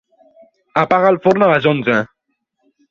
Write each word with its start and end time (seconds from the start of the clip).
Apaga 0.83 1.11
el 1.13 1.21
forn 1.27 1.47
a 1.49 1.51
les 1.53 1.69
onze. 1.75 2.03